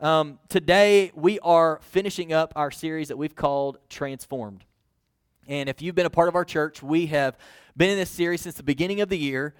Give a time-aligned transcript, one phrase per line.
[0.00, 4.64] Um, today, we are finishing up our series that we've called Transformed.
[5.46, 7.38] And if you've been a part of our church, we have
[7.76, 9.54] been in this series since the beginning of the year.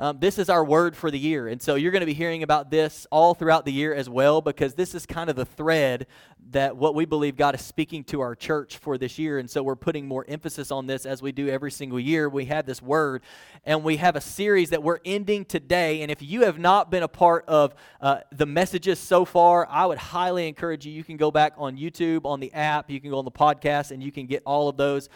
[0.00, 1.48] Um, this is our word for the year.
[1.48, 4.40] And so you're going to be hearing about this all throughout the year as well,
[4.40, 6.06] because this is kind of the thread
[6.50, 9.38] that what we believe God is speaking to our church for this year.
[9.38, 12.28] And so we're putting more emphasis on this as we do every single year.
[12.28, 13.22] We have this word,
[13.64, 16.02] and we have a series that we're ending today.
[16.02, 19.84] And if you have not been a part of uh, the messages so far, I
[19.84, 20.92] would highly encourage you.
[20.92, 23.90] You can go back on YouTube, on the app, you can go on the podcast,
[23.90, 25.08] and you can get all of those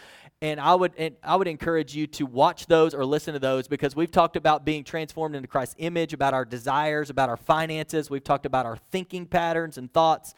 [0.43, 3.69] and I would and I would encourage you to watch those or listen to those
[3.69, 8.09] because we've talked about being transformed into Christ's image, about our desires, about our finances.
[8.09, 10.35] We've talked about our thinking patterns and thoughts.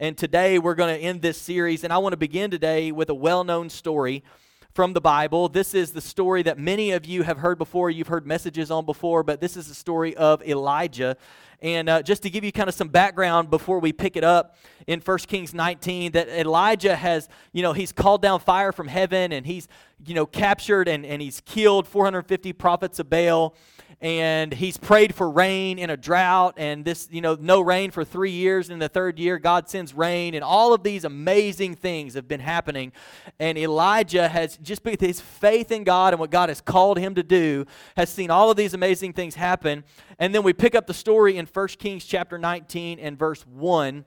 [0.00, 3.10] And today we're going to end this series, and I want to begin today with
[3.10, 4.24] a well-known story
[4.72, 5.48] from the Bible.
[5.48, 8.86] This is the story that many of you have heard before, you've heard messages on
[8.86, 11.16] before, but this is the story of Elijah.
[11.60, 14.56] And uh, just to give you kind of some background before we pick it up
[14.86, 19.32] in 1 Kings 19, that Elijah has, you know, he's called down fire from heaven
[19.32, 19.68] and he's,
[20.04, 23.54] you know, captured and, and he's killed 450 prophets of Baal
[24.02, 28.04] and he's prayed for rain in a drought and this you know no rain for
[28.04, 28.68] three years.
[28.68, 32.40] In the third year god sends rain and all of these amazing things have been
[32.40, 32.92] happening.
[33.38, 37.14] And elijah has just with his faith in god and what god has called him
[37.14, 37.64] to do
[37.96, 39.84] has seen all of these amazing things happen.
[40.18, 44.04] And then we pick up the story in 1 kings chapter 19 and verse 1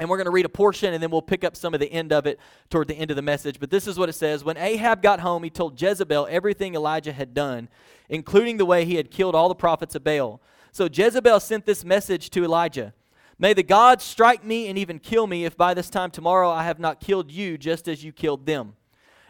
[0.00, 1.92] and we're going to read a portion and then we'll pick up some of the
[1.92, 2.38] end of it
[2.70, 3.58] toward the end of the message.
[3.58, 7.12] But this is what it says When Ahab got home, he told Jezebel everything Elijah
[7.12, 7.68] had done,
[8.08, 10.40] including the way he had killed all the prophets of Baal.
[10.70, 12.94] So Jezebel sent this message to Elijah
[13.40, 16.64] May the gods strike me and even kill me if by this time tomorrow I
[16.64, 18.74] have not killed you just as you killed them.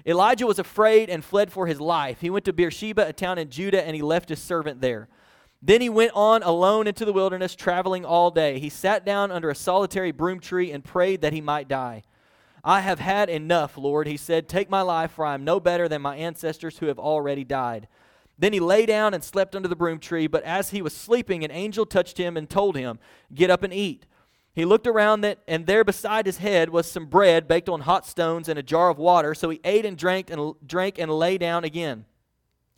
[0.07, 2.23] Elijah was afraid and fled for his life.
[2.23, 5.09] He went to Beersheba, a town in Judah, and he left his servant there.
[5.61, 8.59] Then he went on alone into the wilderness, traveling all day.
[8.59, 12.05] He sat down under a solitary broom tree and prayed that he might die.
[12.63, 14.49] I have had enough, Lord, he said.
[14.49, 17.89] Take my life, for I am no better than my ancestors who have already died.
[18.39, 21.43] Then he lay down and slept under the broom tree, but as he was sleeping,
[21.43, 23.01] an angel touched him and told him,
[23.35, 24.07] Get up and eat.
[24.55, 28.07] He looked around, that, and there beside his head was some bread baked on hot
[28.07, 29.35] stones and a jar of water.
[29.35, 32.05] So he ate and drank and drank and lay down again.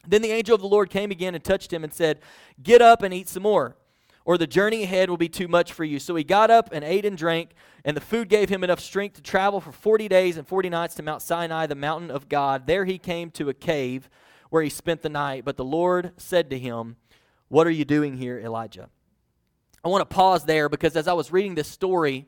[0.06, 2.20] Then the angel of the Lord came again and touched him and said,
[2.62, 3.76] Get up and eat some more,
[4.24, 5.98] or the journey ahead will be too much for you.
[5.98, 7.50] So he got up and ate and drank,
[7.84, 10.94] and the food gave him enough strength to travel for 40 days and 40 nights
[10.94, 12.66] to Mount Sinai, the mountain of God.
[12.66, 14.08] There he came to a cave
[14.50, 15.44] where he spent the night.
[15.44, 16.96] But the Lord said to him,
[17.48, 18.88] What are you doing here, Elijah?
[19.82, 22.26] I want to pause there because as I was reading this story,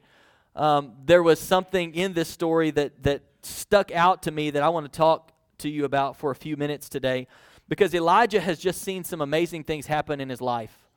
[0.56, 4.68] um, there was something in this story that, that stuck out to me that I
[4.70, 7.26] want to talk to you about for a few minutes today
[7.68, 10.88] because Elijah has just seen some amazing things happen in his life.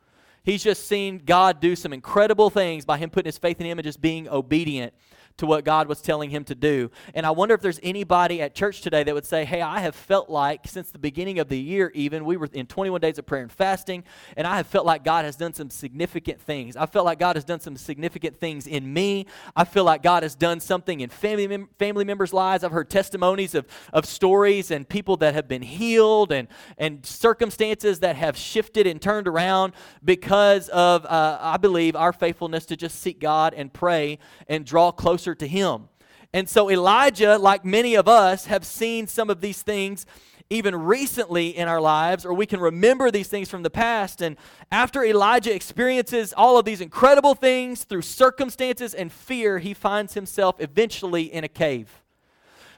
[0.44, 3.80] He's just seen God do some incredible things by him putting his faith in him
[3.80, 4.94] and just being obedient
[5.38, 6.90] to what God was telling him to do.
[7.13, 9.96] And I wonder if there's anybody at church today that would say, Hey, I have
[9.96, 13.25] felt like since the beginning of the year, even, we were in 21 days of
[13.25, 14.03] prayer and fasting,
[14.38, 16.78] and I have felt like God has done some significant things.
[16.78, 19.25] I felt like God has done some significant things in me.
[19.56, 22.63] I feel like God has done something in family, mem- family members' lives.
[22.63, 26.47] I've heard testimonies of, of stories and people that have been healed and,
[26.78, 29.73] and circumstances that have shifted and turned around
[30.03, 34.91] because of, uh, I believe, our faithfulness to just seek God and pray and draw
[34.91, 35.90] closer closer to him.
[36.34, 40.06] And so Elijah, like many of us, have seen some of these things
[40.52, 44.22] even recently in our lives, or we can remember these things from the past.
[44.22, 44.38] And
[44.72, 50.58] after Elijah experiences all of these incredible things through circumstances and fear, he finds himself
[50.59, 52.03] eventually in a cave.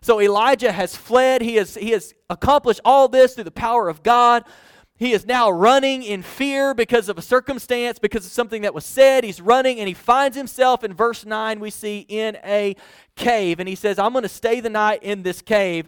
[0.01, 1.41] So Elijah has fled.
[1.41, 4.45] He has, he has accomplished all this through the power of God.
[4.99, 8.83] He is now running in fear because of a circumstance, because of something that was
[8.83, 9.23] said.
[9.23, 12.75] He's running and he finds himself in verse 9, we see in a
[13.15, 13.59] cave.
[13.59, 15.87] And he says, I'm going to stay the night in this cave.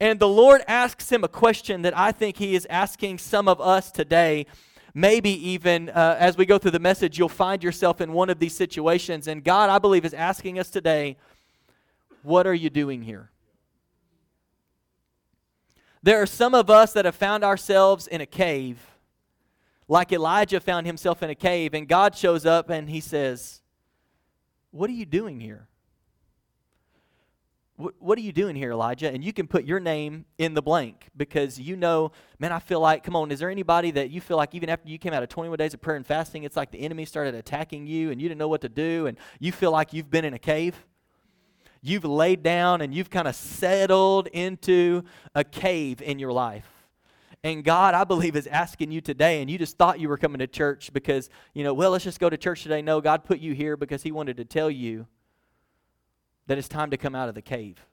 [0.00, 3.60] And the Lord asks him a question that I think he is asking some of
[3.60, 4.46] us today.
[4.94, 8.38] Maybe even uh, as we go through the message, you'll find yourself in one of
[8.38, 9.28] these situations.
[9.28, 11.18] And God, I believe, is asking us today,
[12.22, 13.30] What are you doing here?
[16.06, 18.78] There are some of us that have found ourselves in a cave,
[19.88, 23.60] like Elijah found himself in a cave, and God shows up and he says,
[24.70, 25.66] What are you doing here?
[27.98, 29.12] what are you doing here, Elijah?
[29.12, 32.80] And you can put your name in the blank because you know, man, I feel
[32.80, 35.22] like, come on, is there anybody that you feel like even after you came out
[35.22, 38.22] of 21 days of prayer and fasting, it's like the enemy started attacking you and
[38.22, 40.86] you didn't know what to do and you feel like you've been in a cave?
[41.82, 46.68] You've laid down and you've kind of settled into a cave in your life.
[47.44, 50.40] And God, I believe, is asking you today, and you just thought you were coming
[50.40, 52.82] to church because, you know, well, let's just go to church today.
[52.82, 55.06] No, God put you here because He wanted to tell you
[56.46, 57.84] that it's time to come out of the cave.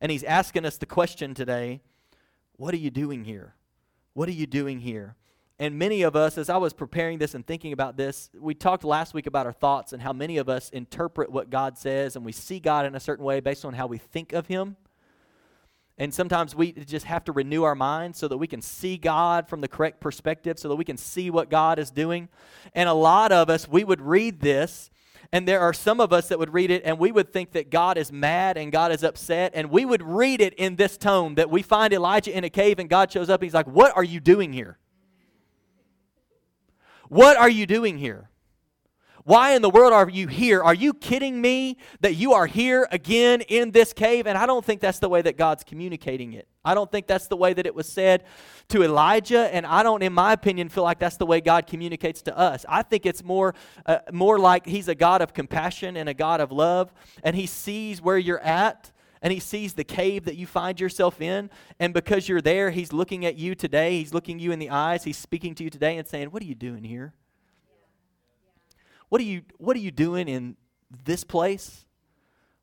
[0.00, 1.80] And he's asking us the question today
[2.56, 3.54] what are you doing here?
[4.14, 5.16] What are you doing here?
[5.62, 8.82] And many of us, as I was preparing this and thinking about this, we talked
[8.82, 12.24] last week about our thoughts and how many of us interpret what God says and
[12.24, 14.74] we see God in a certain way based on how we think of Him.
[15.96, 19.48] And sometimes we just have to renew our minds so that we can see God
[19.48, 22.28] from the correct perspective, so that we can see what God is doing.
[22.74, 24.90] And a lot of us, we would read this
[25.30, 27.70] and there are some of us that would read it and we would think that
[27.70, 29.52] God is mad and God is upset.
[29.54, 32.80] And we would read it in this tone that we find Elijah in a cave
[32.80, 34.80] and God shows up and he's like, What are you doing here?
[37.12, 38.30] What are you doing here?
[39.24, 40.62] Why in the world are you here?
[40.62, 44.26] Are you kidding me that you are here again in this cave?
[44.26, 46.48] And I don't think that's the way that God's communicating it.
[46.64, 48.24] I don't think that's the way that it was said
[48.68, 52.22] to Elijah, and I don't, in my opinion, feel like that's the way God communicates
[52.22, 52.64] to us.
[52.66, 53.54] I think it's more,
[53.84, 57.44] uh, more like He's a God of compassion and a God of love, and He
[57.44, 58.90] sees where you're at
[59.22, 61.48] and he sees the cave that you find yourself in.
[61.78, 63.98] And because you're there, he's looking at you today.
[63.98, 65.04] He's looking you in the eyes.
[65.04, 67.14] He's speaking to you today and saying, What are you doing here?
[69.08, 70.56] What are you what are you doing in
[71.04, 71.86] this place?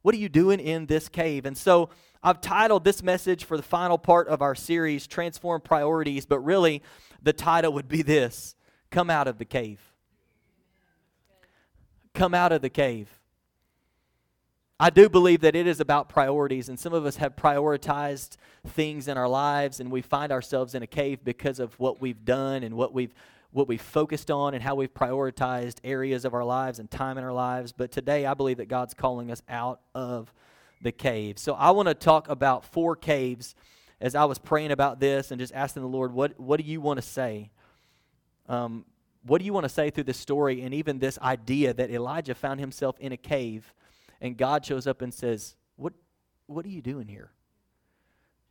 [0.01, 1.45] What are you doing in this cave?
[1.45, 1.89] And so
[2.21, 6.83] I've titled this message for the final part of our series Transform Priorities, but really
[7.21, 8.55] the title would be this
[8.91, 9.79] Come out of the cave.
[12.13, 13.18] Come out of the cave.
[14.81, 19.09] I do believe that it is about priorities, and some of us have prioritized things
[19.09, 22.63] in our lives, and we find ourselves in a cave because of what we've done
[22.63, 23.13] and what we've
[23.51, 27.23] what we've focused on and how we've prioritized areas of our lives and time in
[27.23, 27.71] our lives.
[27.71, 30.31] But today, I believe that God's calling us out of
[30.83, 31.39] the cave.
[31.39, 33.55] So I want to talk about four caves
[33.99, 36.79] as I was praying about this and just asking the Lord, what, what do you
[36.79, 37.49] want to say?
[38.47, 38.85] Um,
[39.25, 42.35] what do you want to say through this story and even this idea that Elijah
[42.35, 43.73] found himself in a cave
[44.21, 45.93] and God shows up and says, What,
[46.47, 47.31] what are you doing here?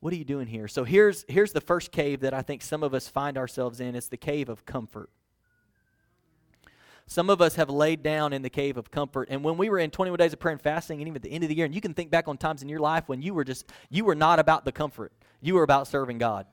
[0.01, 0.69] What are you doing here?
[0.69, 3.97] So here's, here's the first cave that I think some of us find ourselves in.
[3.97, 5.11] It's the cave of comfort.
[7.07, 9.29] Some of us have laid down in the cave of comfort.
[9.31, 11.31] And when we were in 21 days of prayer and fasting, and even at the
[11.31, 13.23] end of the year, and you can think back on times in your life when
[13.23, 15.11] you were just, you were not about the comfort.
[15.41, 16.47] You were about serving God.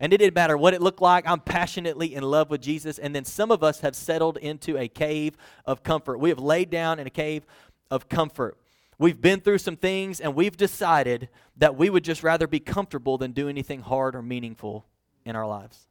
[0.00, 1.28] And it didn't matter what it looked like.
[1.28, 2.98] I'm passionately in love with Jesus.
[2.98, 5.36] And then some of us have settled into a cave
[5.66, 6.18] of comfort.
[6.18, 7.44] We have laid down in a cave
[7.90, 8.58] of comfort.
[8.98, 13.16] We've been through some things and we've decided that we would just rather be comfortable
[13.16, 14.86] than do anything hard or meaningful
[15.24, 15.86] in our lives.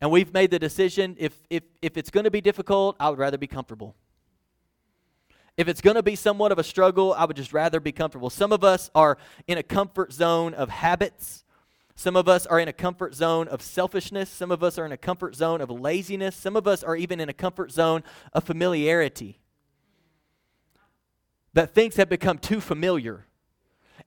[0.00, 3.18] And we've made the decision if, if, if it's going to be difficult, I would
[3.18, 3.94] rather be comfortable.
[5.56, 8.28] If it's going to be somewhat of a struggle, I would just rather be comfortable.
[8.28, 9.16] Some of us are
[9.46, 11.44] in a comfort zone of habits.
[11.94, 14.28] Some of us are in a comfort zone of selfishness.
[14.28, 16.36] Some of us are in a comfort zone of laziness.
[16.36, 18.02] Some of us are even in a comfort zone
[18.34, 19.40] of familiarity
[21.56, 23.24] that things have become too familiar.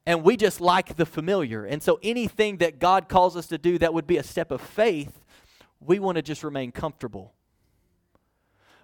[0.05, 1.65] And we just like the familiar.
[1.65, 4.61] And so anything that God calls us to do that would be a step of
[4.61, 5.25] faith,
[5.79, 7.33] we want to just remain comfortable.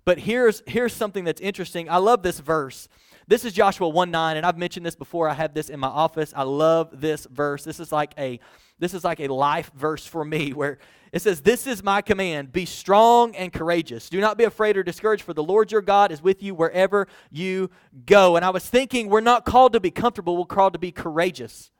[0.04, 1.88] But here's, here's something that's interesting.
[1.92, 2.90] I love this verse.
[3.28, 5.28] This is Joshua 1 9, and I've mentioned this before.
[5.28, 6.32] I have this in my office.
[6.36, 7.64] I love this verse.
[7.64, 8.40] This is like a
[8.78, 10.78] this is like a life verse for me where
[11.12, 14.10] it says, This is my command be strong and courageous.
[14.10, 17.08] Do not be afraid or discouraged, for the Lord your God is with you wherever
[17.32, 17.72] you
[18.06, 18.36] go.
[18.36, 21.72] And I was thinking, we're not called to be comfortable, we're called to be courageous.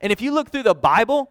[0.00, 1.30] And if you look through the Bible,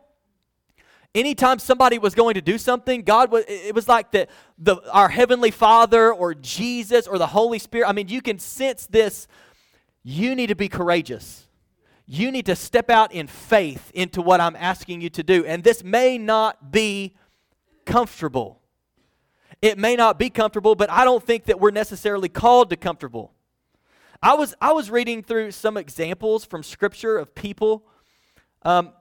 [1.15, 5.07] anytime somebody was going to do something god was it was like the, the our
[5.07, 9.25] heavenly father or jesus or the holy spirit i mean you can sense this
[10.09, 11.47] you need to be courageous
[12.07, 15.45] you need to step out in faith into what I'm asking you to do.
[15.45, 17.17] And this may not be
[17.85, 18.61] comfortable.
[19.61, 23.33] It may not be comfortable, but I don't think that we're necessarily called to comfortable.
[24.23, 27.85] I was, I was reading through some examples from Scripture of people
[28.63, 28.93] um,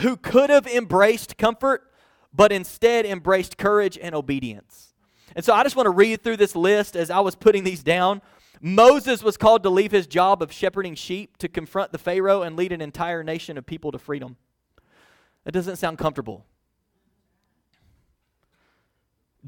[0.00, 1.90] who could have embraced comfort,
[2.32, 4.94] but instead embraced courage and obedience.
[5.34, 7.82] And so I just want to read through this list as I was putting these
[7.82, 8.22] down.
[8.64, 12.56] Moses was called to leave his job of shepherding sheep to confront the Pharaoh and
[12.56, 14.36] lead an entire nation of people to freedom.
[15.44, 16.46] That doesn't sound comfortable.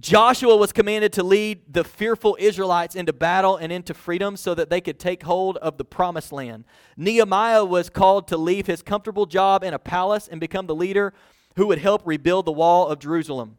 [0.00, 4.68] Joshua was commanded to lead the fearful Israelites into battle and into freedom so that
[4.68, 6.64] they could take hold of the promised land.
[6.96, 11.14] Nehemiah was called to leave his comfortable job in a palace and become the leader
[11.54, 13.58] who would help rebuild the wall of Jerusalem.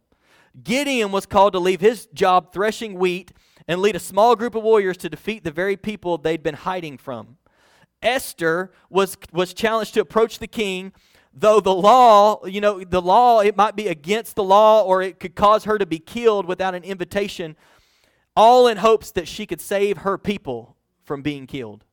[0.61, 3.31] Gideon was called to leave his job threshing wheat
[3.67, 6.97] and lead a small group of warriors to defeat the very people they'd been hiding
[6.97, 7.37] from.
[8.01, 10.93] Esther was, was challenged to approach the king,
[11.33, 15.19] though the law, you know, the law, it might be against the law or it
[15.19, 17.55] could cause her to be killed without an invitation,
[18.35, 21.83] all in hopes that she could save her people from being killed.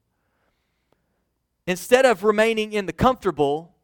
[1.66, 3.74] Instead of remaining in the comfortable,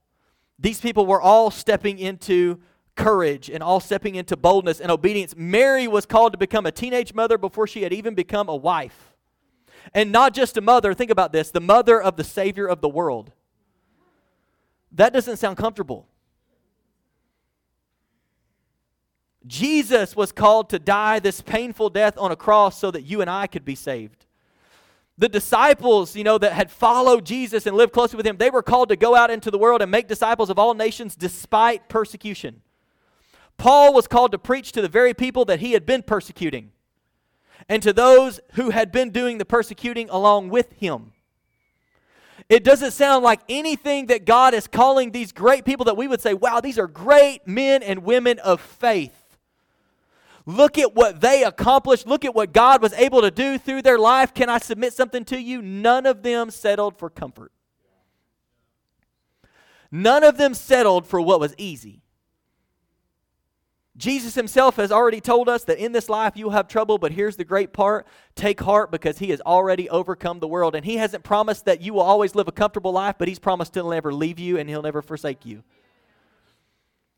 [0.59, 2.61] these people were all stepping into
[2.99, 5.35] courage and all stepping into boldness and obedience.
[5.37, 9.15] Mary was called to become a teenage mother before she had even become a wife.
[9.95, 12.89] And not just a mother, think about this the mother of the Savior of the
[12.89, 13.33] world.
[14.93, 16.07] That doesn't sound comfortable.
[19.47, 23.31] Jesus was called to die this painful death on a cross so that you and
[23.31, 24.27] I could be saved.
[25.17, 28.63] The disciples, you know, that had followed Jesus and lived closely with him, they were
[28.63, 32.61] called to go out into the world and make disciples of all nations despite persecution.
[33.59, 36.71] Paul was called to preach to the very people that he had been persecuting
[37.69, 41.13] and to those who had been doing the persecuting along with him.
[42.49, 46.23] It doesn't sound like anything that God is calling these great people that we would
[46.23, 49.37] say, wow, these are great men and women of faith.
[50.47, 52.07] Look at what they accomplished.
[52.07, 54.33] Look at what God was able to do through their life.
[54.33, 55.61] Can I submit something to you?
[55.61, 57.53] None of them settled for comfort.
[59.91, 62.01] None of them settled for what was easy.
[63.99, 67.35] Jesus himself has already told us that in this life you'll have trouble, but here's
[67.35, 70.77] the great part take heart because he has already overcome the world.
[70.77, 73.75] And he hasn't promised that you will always live a comfortable life, but he's promised
[73.75, 75.65] he'll never leave you and he'll never forsake you.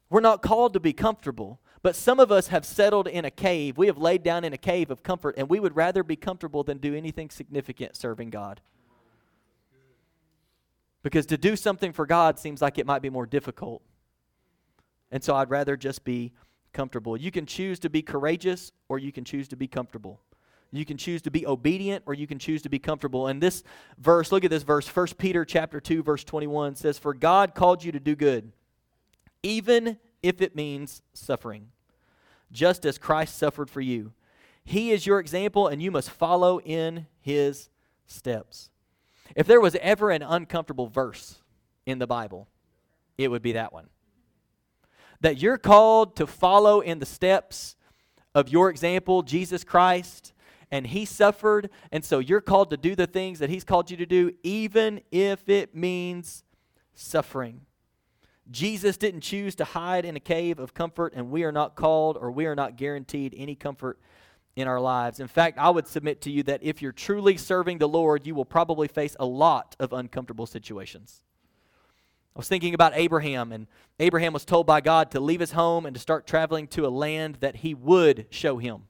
[0.09, 3.77] We're not called to be comfortable, but some of us have settled in a cave.
[3.77, 6.65] We have laid down in a cave of comfort, and we would rather be comfortable
[6.65, 8.61] than do anything significant serving God.
[11.03, 13.83] Because to do something for God seems like it might be more difficult.
[15.11, 16.33] And so I'd rather just be
[16.73, 17.17] comfortable.
[17.17, 20.21] You can choose to be courageous or you can choose to be comfortable.
[20.73, 23.27] You can choose to be obedient or you can choose to be comfortable.
[23.27, 23.65] And this
[23.99, 27.83] verse, look at this verse, 1 Peter chapter 2 verse 21 says for God called
[27.83, 28.53] you to do good
[29.43, 31.69] even if it means suffering,
[32.53, 34.13] just as Christ suffered for you.
[34.65, 37.71] He is your example and you must follow in his
[38.07, 38.71] steps.
[39.35, 41.39] If there was ever an uncomfortable verse
[41.87, 42.49] in the Bible,
[43.17, 43.89] it would be that one
[45.21, 47.77] that you're called to follow in the steps
[48.35, 50.33] of your example, Jesus Christ,
[50.71, 53.97] and he suffered, and so you're called to do the things that he's called you
[53.97, 56.45] to do, even if it means
[56.95, 57.63] suffering.
[58.51, 62.17] Jesus didn't choose to hide in a cave of comfort, and we are not called
[62.21, 63.99] or we are not guaranteed any comfort
[64.57, 65.21] in our lives.
[65.21, 68.35] In fact, I would submit to you that if you're truly serving the Lord, you
[68.35, 71.23] will probably face a lot of uncomfortable situations.
[72.35, 73.67] I was thinking about Abraham, and
[73.99, 76.89] Abraham was told by God to leave his home and to start traveling to a
[76.89, 78.85] land that he would show him.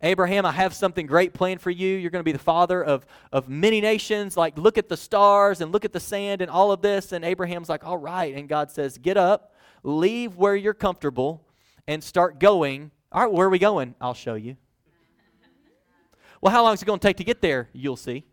[0.00, 1.96] Abraham, I have something great planned for you.
[1.96, 4.36] You're going to be the father of, of many nations.
[4.36, 7.10] Like, look at the stars and look at the sand and all of this.
[7.10, 8.34] And Abraham's like, all right.
[8.34, 11.44] And God says, get up, leave where you're comfortable,
[11.88, 12.92] and start going.
[13.10, 13.94] All right, where are we going?
[14.00, 14.56] I'll show you.
[16.40, 17.68] Well, how long is it going to take to get there?
[17.72, 18.24] You'll see.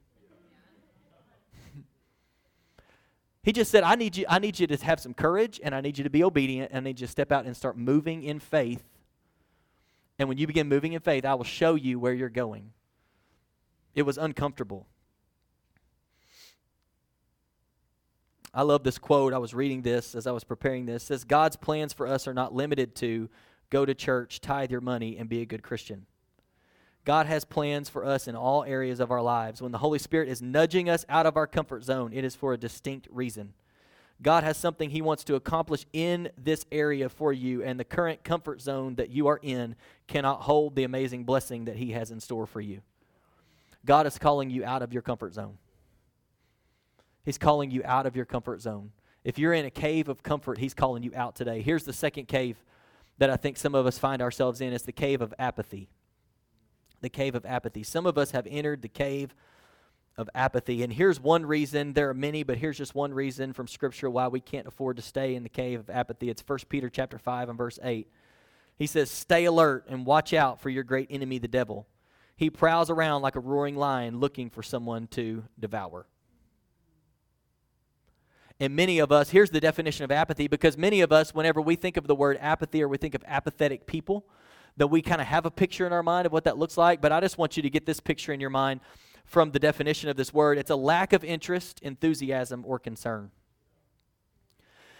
[3.45, 5.79] He just said, I need you, I need you to have some courage and I
[5.79, 8.23] need you to be obedient and I need you to step out and start moving
[8.23, 8.83] in faith.
[10.17, 12.71] And when you begin moving in faith, I will show you where you're going.
[13.93, 14.87] It was uncomfortable.
[18.51, 19.31] I love this quote.
[19.31, 21.03] I was reading this as I was preparing this.
[21.03, 23.29] It says God's plans for us are not limited to
[23.69, 26.07] go to church, tithe your money, and be a good Christian.
[27.05, 29.61] God has plans for us in all areas of our lives.
[29.61, 32.51] When the Holy Spirit is nudging us out of our comfort zone, it is for
[32.51, 33.53] a distinct reason.
[34.23, 38.23] God has something He wants to accomplish in this area for you, and the current
[38.23, 39.75] comfort zone that you are in
[40.07, 42.81] cannot hold the amazing blessing that He has in store for you.
[43.85, 45.59] God is calling you out of your comfort zone.
[47.23, 48.91] He's calling you out of your comfort zone.
[49.23, 51.61] If you're in a cave of comfort, He's calling you out today.
[51.61, 52.63] Here's the second cave
[53.19, 55.87] that I think some of us find ourselves in it's the cave of apathy
[57.01, 57.83] the cave of apathy.
[57.83, 59.35] Some of us have entered the cave
[60.17, 60.83] of apathy.
[60.83, 64.27] And here's one reason, there are many, but here's just one reason from scripture why
[64.27, 66.29] we can't afford to stay in the cave of apathy.
[66.29, 68.07] It's 1 Peter chapter 5 and verse 8.
[68.77, 71.87] He says, "Stay alert and watch out for your great enemy the devil.
[72.35, 76.07] He prowls around like a roaring lion looking for someone to devour."
[78.59, 81.75] And many of us, here's the definition of apathy because many of us whenever we
[81.75, 84.25] think of the word apathy or we think of apathetic people,
[84.77, 87.01] that we kind of have a picture in our mind of what that looks like,
[87.01, 88.81] but I just want you to get this picture in your mind
[89.25, 90.57] from the definition of this word.
[90.57, 93.31] It's a lack of interest, enthusiasm, or concern.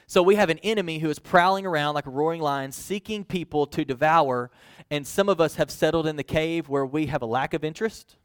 [0.08, 3.66] So we have an enemy who is prowling around like a roaring lion, seeking people
[3.68, 4.52] to devour.
[4.92, 7.64] And some of us have settled in the cave where we have a lack of
[7.64, 8.16] interest,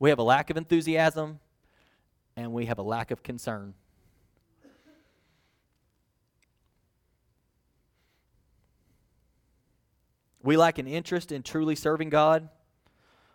[0.00, 1.40] we have a lack of enthusiasm,
[2.36, 3.74] and we have a lack of concern.
[10.48, 12.48] We lack an interest in truly serving God.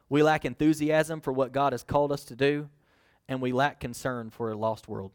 [0.10, 2.70] We lack enthusiasm for what God has called us to do.
[3.28, 5.12] And we lack concern for a lost world.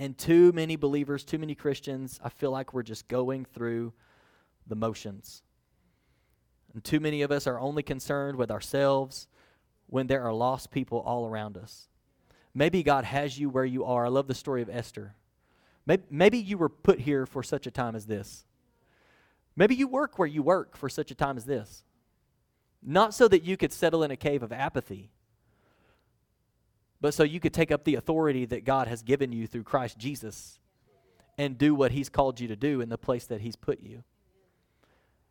[0.00, 3.92] And too many believers, too many Christians, I feel like we're just going through
[4.66, 5.44] the motions.
[6.74, 9.28] And too many of us are only concerned with ourselves
[9.86, 11.86] when there are lost people all around us.
[12.54, 14.06] Maybe God has you where you are.
[14.06, 15.14] I love the story of Esther.
[15.86, 18.46] Maybe, you were put here for such a time as this.
[19.56, 21.84] Maybe you work where you work for such a time as this.
[22.82, 25.10] Not so that you could settle in a cave of apathy,
[27.00, 29.98] but so you could take up the authority that God has given you through Christ
[29.98, 30.58] Jesus
[31.38, 34.02] and do what He's called you to do in the place that He's put you.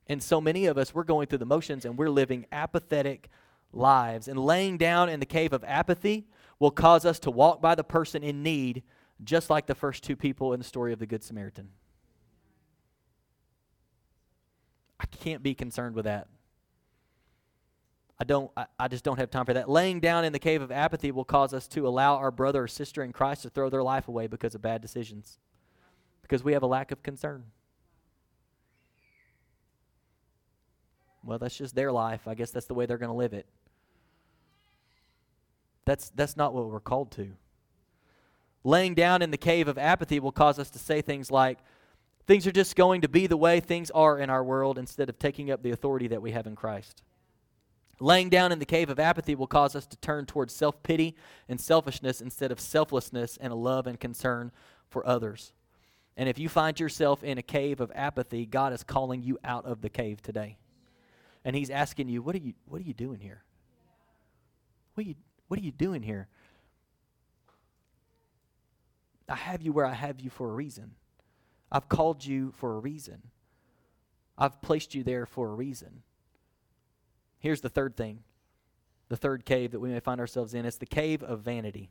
[0.07, 3.29] And so many of us, we're going through the motions and we're living apathetic
[3.71, 4.27] lives.
[4.27, 7.83] And laying down in the cave of apathy will cause us to walk by the
[7.83, 8.81] person in need,
[9.23, 11.69] just like the first two people in the story of the Good Samaritan.
[14.99, 16.27] I can't be concerned with that.
[18.19, 19.69] I don't I, I, just don't have time for that.
[19.69, 22.67] Laying down in the cave of apathy will cause us to allow our brother or
[22.67, 25.39] sister in Christ to throw their life away because of bad decisions.
[26.21, 27.45] Because we have a lack of concern.
[31.23, 32.27] Well, that's just their life.
[32.27, 33.45] I guess that's the way they're going to live it.
[35.85, 37.31] That's that's not what we're called to.
[38.63, 41.59] Laying down in the cave of apathy will cause us to say things like,
[42.29, 45.17] things are just going to be the way things are in our world instead of
[45.17, 47.01] taking up the authority that we have in Christ.
[47.99, 51.15] Laying down in the cave of apathy will cause us to turn towards self pity
[51.47, 54.51] and selfishness instead of selflessness and a love and concern
[54.91, 55.53] for others.
[56.15, 59.65] And if you find yourself in a cave of apathy, God is calling you out
[59.65, 60.59] of the cave today.
[61.43, 63.43] And He's asking you, What are you, what are you doing here?
[64.93, 65.15] What are, you,
[65.47, 66.27] what are you doing here?
[69.27, 70.91] I have you where I have you for a reason.
[71.71, 73.21] I've called you for a reason.
[74.37, 76.01] I've placed you there for a reason.
[77.39, 78.23] Here's the third thing
[79.09, 80.65] the third cave that we may find ourselves in.
[80.65, 81.89] It's the cave of vanity.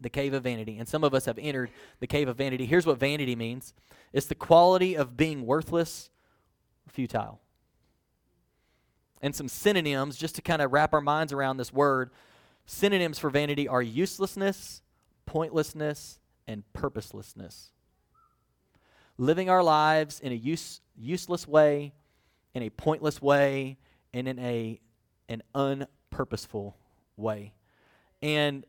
[0.00, 0.78] The cave of vanity.
[0.78, 2.66] And some of us have entered the cave of vanity.
[2.66, 3.72] Here's what vanity means
[4.12, 6.10] it's the quality of being worthless,
[6.88, 7.40] futile.
[9.22, 12.10] And some synonyms, just to kind of wrap our minds around this word.
[12.66, 14.82] Synonyms for vanity are uselessness,
[15.26, 17.71] pointlessness, and purposelessness.
[19.22, 21.92] Living our lives in a use, useless way,
[22.54, 23.78] in a pointless way,
[24.12, 24.80] and in a
[25.28, 26.74] an unpurposeful
[27.16, 27.52] way.
[28.20, 28.66] And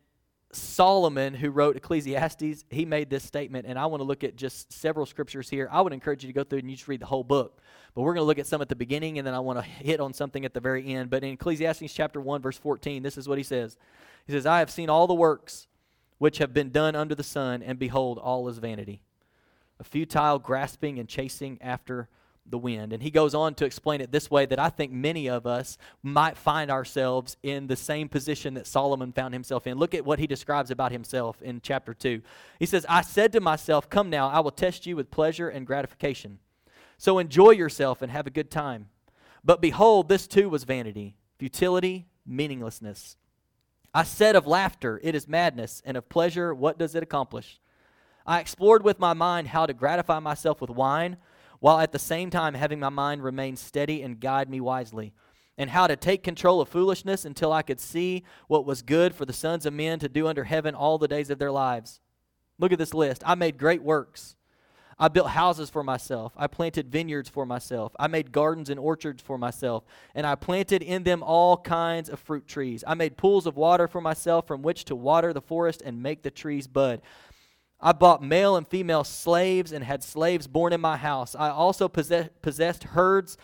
[0.52, 4.72] Solomon, who wrote Ecclesiastes, he made this statement, and I want to look at just
[4.72, 5.68] several scriptures here.
[5.72, 7.60] I would encourage you to go through and you just read the whole book.
[7.96, 9.64] But we're going to look at some at the beginning, and then I want to
[9.64, 11.10] hit on something at the very end.
[11.10, 13.76] But in Ecclesiastes chapter 1, verse 14, this is what he says
[14.28, 15.68] He says, I have seen all the works
[16.20, 19.02] which have been done under the sun, and behold, all is vanity,
[19.80, 22.08] a futile grasping and chasing after
[22.46, 22.92] the wind.
[22.92, 25.78] And he goes on to explain it this way that I think many of us
[26.02, 29.78] might find ourselves in the same position that Solomon found himself in.
[29.78, 32.22] Look at what he describes about himself in chapter 2.
[32.60, 35.66] He says, I said to myself, Come now, I will test you with pleasure and
[35.66, 36.40] gratification.
[36.98, 38.90] So enjoy yourself and have a good time.
[39.44, 43.18] But behold, this too was vanity, futility, meaninglessness.
[43.94, 47.60] I said of laughter, it is madness, and of pleasure, what does it accomplish?
[48.26, 51.18] I explored with my mind how to gratify myself with wine
[51.60, 55.14] while at the same time having my mind remain steady and guide me wisely,
[55.58, 59.26] and how to take control of foolishness until I could see what was good for
[59.26, 62.02] the sons of men to do under heaven all the days of their lives.
[62.60, 63.24] Look at this list.
[63.26, 64.36] I made great works.
[65.00, 66.34] I built houses for myself.
[66.36, 67.96] I planted vineyards for myself.
[67.98, 69.84] I made gardens and orchards for myself.
[70.14, 72.84] And I planted in them all kinds of fruit trees.
[72.86, 76.24] I made pools of water for myself from which to water the forest and make
[76.24, 77.02] the trees bud.
[77.86, 81.36] I bought male and female slaves and had slaves born in my house.
[81.36, 83.38] I also possess, possessed herds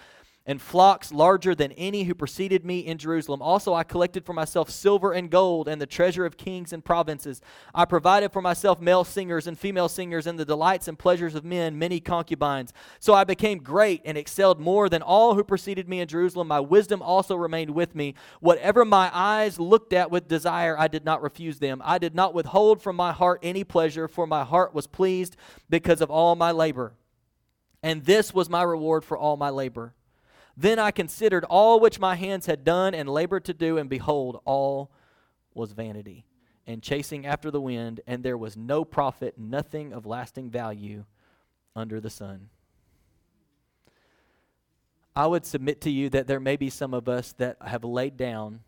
[0.50, 3.40] and flocks larger than any who preceded me in Jerusalem.
[3.40, 7.40] Also, I collected for myself silver and gold and the treasure of kings and provinces.
[7.72, 11.46] I provided for myself male singers and female singers and the delights and pleasures of
[11.46, 12.74] men, many concubines.
[13.00, 16.48] So I became great and excelled more than all who preceded me in Jerusalem.
[16.48, 18.16] My wisdom also remained with me.
[18.40, 21.80] Whatever my eyes looked at with desire, I did not refuse them.
[21.86, 25.38] I did not withhold from my heart any pleasure, for my heart was pleased
[25.70, 26.94] because of all my labor.
[27.84, 29.94] and this was my reward for all my labor.
[30.60, 34.42] Then I considered all which my hands had done and labored to do, and behold,
[34.44, 34.92] all
[35.54, 36.26] was vanity
[36.68, 41.06] and chasing after the wind, and there was no profit, nothing of lasting value
[41.78, 42.50] under the sun.
[45.16, 48.18] I would submit to you that there may be some of us that have laid
[48.18, 48.60] down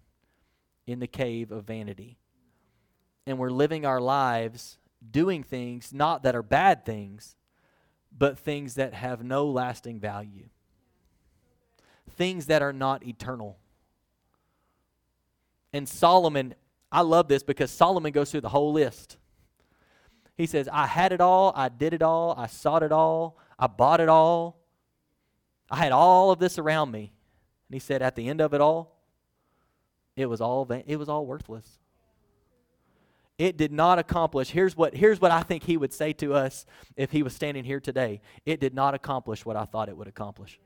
[0.88, 2.18] in the cave of vanity.
[3.28, 4.78] And we're living our lives
[5.12, 7.36] doing things not that are bad things,
[8.18, 10.48] but things that have no lasting value,
[12.12, 13.58] things that are not eternal.
[15.74, 16.56] And Solomon,
[16.92, 19.18] I love this because Solomon goes through the whole list.
[20.36, 23.68] He says, I had it all, I did it all, I sought it all, I
[23.68, 24.60] bought it all,
[25.70, 27.14] I had all of this around me.
[27.70, 28.98] And he said, at the end of it all,
[30.16, 31.80] it was all it was all worthless.
[33.38, 34.52] It did not accomplish.
[34.52, 37.64] Here's what here's what I think he would say to us if he was standing
[37.64, 38.22] here today.
[38.46, 40.60] It did not accomplish what I thought it would accomplish.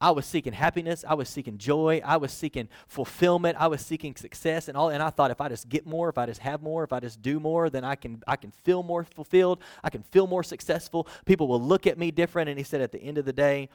[0.00, 1.04] I was seeking happiness.
[1.06, 2.00] I was seeking joy.
[2.04, 3.56] I was seeking fulfillment.
[3.58, 4.90] I was seeking success and all.
[4.90, 7.00] And I thought if I just get more, if I just have more, if I
[7.00, 9.60] just do more, then I can I can feel more fulfilled.
[9.82, 11.08] I can feel more successful.
[11.24, 12.48] People will look at me different.
[12.48, 13.70] And he said at the end of the day,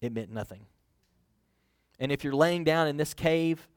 [0.00, 0.64] it meant nothing.
[1.98, 3.68] And if you're laying down in this cave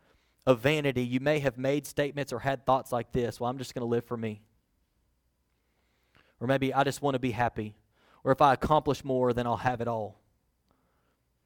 [0.45, 3.39] of vanity, you may have made statements or had thoughts like this.
[3.39, 4.41] Well, I'm just going to live for me.
[6.39, 7.75] Or maybe I just want to be happy.
[8.23, 10.17] Or if I accomplish more, then I'll have it all.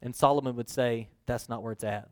[0.03, 2.09] And Solomon would say, that's not where it's at.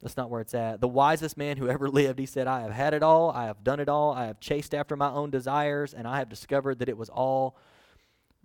[0.00, 0.80] That's not where it's at.
[0.80, 3.64] The wisest man who ever lived, he said, I have had it all, I have
[3.64, 6.88] done it all, I have chased after my own desires, and I have discovered that
[6.88, 7.56] it was all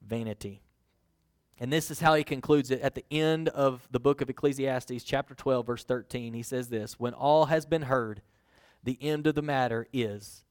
[0.04, 0.64] vanity.
[1.60, 5.04] And this is how he concludes it at the end of the book of Ecclesiastes,
[5.04, 6.34] chapter 12, verse 13.
[6.34, 8.24] He says this When all has been heard,
[8.84, 10.44] the end of the matter is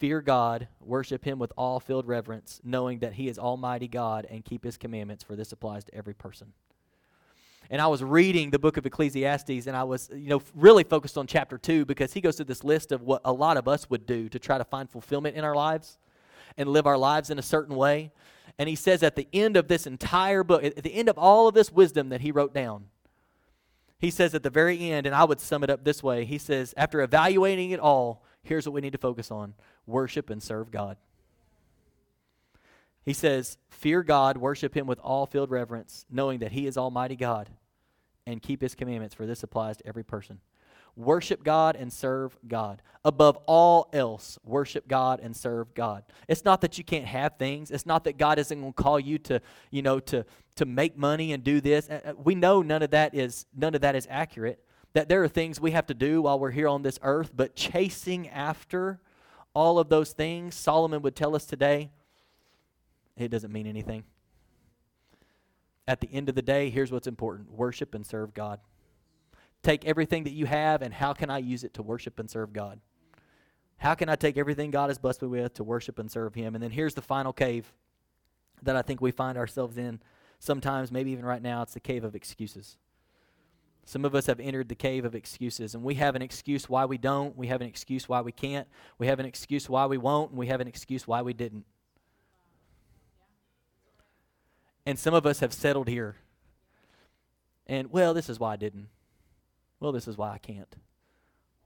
[0.00, 4.44] fear God, worship him with all filled reverence, knowing that he is Almighty God, and
[4.44, 6.54] keep his commandments, for this applies to every person
[7.70, 11.16] and I was reading the book of Ecclesiastes, and I was, you know, really focused
[11.16, 13.88] on chapter two because he goes through this list of what a lot of us
[13.90, 15.98] would do to try to find fulfillment in our lives
[16.56, 18.12] and live our lives in a certain way.
[18.58, 21.48] And he says at the end of this entire book, at the end of all
[21.48, 22.86] of this wisdom that he wrote down,
[23.98, 26.38] he says at the very end, and I would sum it up this way he
[26.38, 29.54] says, after evaluating it all, here's what we need to focus on
[29.86, 30.96] worship and serve God.
[33.04, 37.16] He says, Fear God, worship him with all filled reverence, knowing that he is Almighty
[37.16, 37.50] God,
[38.26, 40.40] and keep his commandments, for this applies to every person.
[40.96, 42.80] Worship God and serve God.
[43.04, 46.04] Above all else, worship God and serve God.
[46.28, 47.70] It's not that you can't have things.
[47.70, 50.96] It's not that God isn't going to call you to, you know, to, to make
[50.96, 51.90] money and do this.
[51.90, 54.64] Uh, uh, we know none of that is none of that is accurate.
[54.92, 57.56] That there are things we have to do while we're here on this earth, but
[57.56, 59.00] chasing after
[59.52, 61.90] all of those things, Solomon would tell us today,
[63.16, 64.04] it doesn't mean anything.
[65.86, 68.60] At the end of the day, here's what's important worship and serve God.
[69.62, 72.52] Take everything that you have, and how can I use it to worship and serve
[72.52, 72.80] God?
[73.78, 76.54] How can I take everything God has blessed me with to worship and serve Him?
[76.54, 77.72] And then here's the final cave
[78.62, 80.00] that I think we find ourselves in
[80.38, 82.76] sometimes, maybe even right now it's the cave of excuses.
[83.86, 86.86] Some of us have entered the cave of excuses, and we have an excuse why
[86.86, 87.36] we don't.
[87.36, 88.66] We have an excuse why we can't.
[88.98, 91.66] We have an excuse why we won't, and we have an excuse why we didn't.
[94.86, 96.16] And some of us have settled here.
[97.66, 98.88] And, well, this is why I didn't.
[99.80, 100.74] Well, this is why I can't.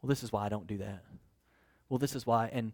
[0.00, 1.04] Well, this is why I don't do that.
[1.88, 2.48] Well, this is why.
[2.52, 2.72] And,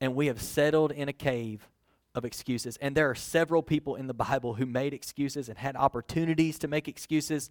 [0.00, 1.66] and we have settled in a cave
[2.14, 2.76] of excuses.
[2.78, 6.68] And there are several people in the Bible who made excuses and had opportunities to
[6.68, 7.50] make excuses,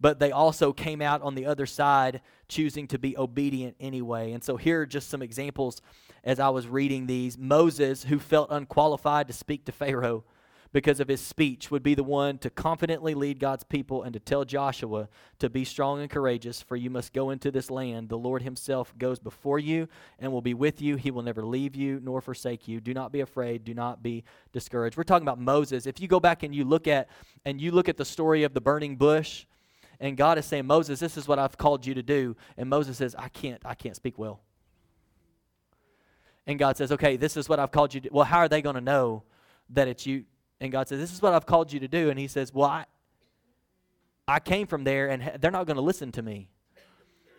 [0.00, 4.32] but they also came out on the other side choosing to be obedient anyway.
[4.32, 5.80] And so here are just some examples
[6.24, 7.38] as I was reading these.
[7.38, 10.24] Moses, who felt unqualified to speak to Pharaoh,
[10.72, 14.20] because of his speech would be the one to confidently lead God's people and to
[14.20, 15.08] tell Joshua
[15.38, 18.08] to be strong and courageous, for you must go into this land.
[18.08, 20.96] The Lord himself goes before you and will be with you.
[20.96, 22.80] He will never leave you nor forsake you.
[22.80, 23.64] Do not be afraid.
[23.64, 24.96] Do not be discouraged.
[24.96, 25.86] We're talking about Moses.
[25.86, 27.08] If you go back and you look at
[27.44, 29.44] and you look at the story of the burning bush,
[30.00, 32.34] and God is saying, Moses, this is what I've called you to do.
[32.56, 34.40] And Moses says, I can't, I can't speak well.
[36.46, 38.62] And God says, okay, this is what I've called you to Well, how are they
[38.62, 39.22] going to know
[39.70, 40.24] that it's you
[40.62, 42.08] and God says, This is what I've called you to do.
[42.08, 42.84] And he says, Well, I,
[44.28, 46.48] I came from there and they're not going to listen to me.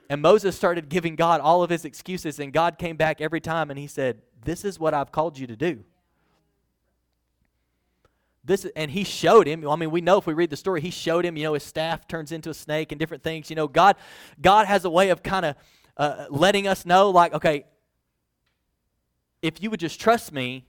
[0.10, 3.70] And Moses started giving God all of his excuses, and God came back every time
[3.70, 5.86] and he said, This is what I've called you to do.
[8.44, 9.66] This and he showed him.
[9.70, 11.38] I mean, we know if we read the story, he showed him.
[11.38, 13.50] You know, his staff turns into a snake and different things.
[13.50, 13.96] You know, God,
[14.42, 15.56] God has a way of kind of
[15.96, 17.64] uh, letting us know, like, okay,
[19.42, 20.66] if you would just trust me,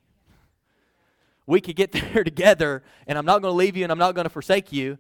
[1.47, 4.15] we could get there together, and I'm not going to leave you and I'm not
[4.15, 4.99] going to forsake you.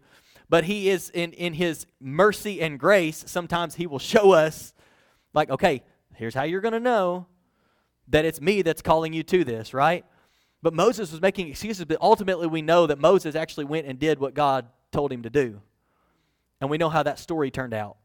[0.48, 4.74] But He is in, in His mercy and grace, sometimes He will show us,
[5.32, 5.82] like, okay,
[6.14, 7.26] here's how you're going to know
[8.08, 10.04] that it's me that's calling you to this, right?
[10.62, 14.18] But Moses was making excuses, but ultimately we know that Moses actually went and did
[14.18, 15.60] what God told him to do.
[16.60, 17.96] And we know how that story turned out.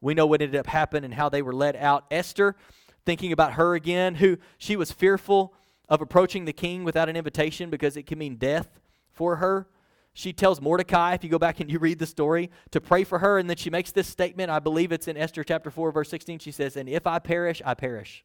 [0.00, 2.04] We know what ended up happening and how they were led out.
[2.10, 2.56] Esther,
[3.04, 5.54] thinking about her again, who she was fearful
[5.90, 9.66] of approaching the king without an invitation because it can mean death for her.
[10.12, 13.18] She tells Mordecai, if you go back and you read the story, to pray for
[13.18, 13.38] her.
[13.38, 14.50] And then she makes this statement.
[14.50, 16.38] I believe it's in Esther chapter 4, verse 16.
[16.38, 18.24] She says, And if I perish, I perish.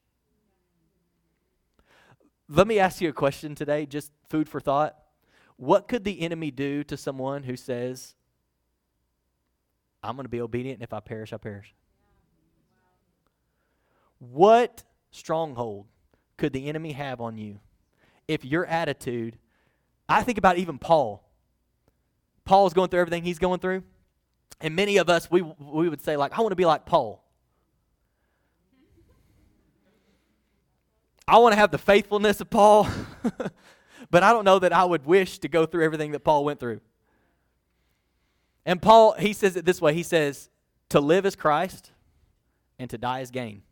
[2.47, 4.95] Let me ask you a question today, just food for thought.
[5.57, 8.13] What could the enemy do to someone who says,
[10.03, 11.73] I'm going to be obedient, and if I perish, I perish?
[14.19, 15.87] What stronghold
[16.37, 17.59] could the enemy have on you
[18.27, 19.37] if your attitude,
[20.09, 21.23] I think about even Paul.
[22.43, 23.83] Paul's going through everything he's going through.
[24.61, 27.23] And many of us, we, we would say, like, I want to be like Paul.
[31.27, 32.87] I want to have the faithfulness of Paul,
[34.11, 36.59] but I don't know that I would wish to go through everything that Paul went
[36.59, 36.81] through.
[38.63, 40.49] And Paul, he says it this way He says,
[40.89, 41.91] To live is Christ,
[42.77, 43.63] and to die is gain.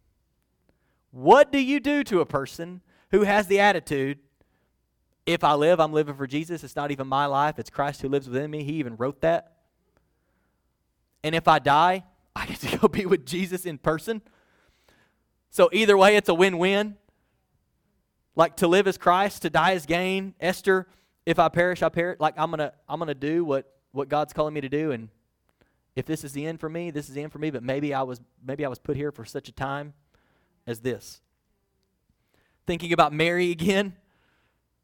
[1.13, 4.17] What do you do to a person who has the attitude,
[5.28, 6.63] if I live, I'm living for Jesus.
[6.63, 8.63] It's not even my life, it's Christ who lives within me.
[8.63, 9.54] He even wrote that.
[11.23, 12.04] And if I die,
[12.36, 14.23] I get to go be with Jesus in person.
[15.52, 16.97] So either way, it's a win win.
[18.36, 20.34] Like to live as Christ, to die as gain.
[20.39, 20.88] Esther,
[21.28, 22.19] if I perish, I perish.
[22.19, 25.10] Like I'm gonna, I'm gonna do what what God's calling me to do, and
[25.95, 27.52] if this is the end for me, this is the end for me.
[27.52, 29.93] But maybe I was, maybe I was put here for such a time
[30.65, 31.21] as this.
[32.65, 33.95] Thinking about Mary again,